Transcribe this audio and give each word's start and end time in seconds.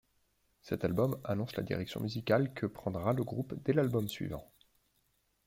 Cet 0.63 0.83
album 0.83 1.19
annonce 1.23 1.55
la 1.55 1.61
direction 1.61 1.99
musicale 2.01 2.51
que 2.55 2.65
prendra 2.65 3.13
le 3.13 3.23
groupe 3.23 3.53
dès 3.63 3.71
l'album 3.71 4.07
suivant. 4.09 4.51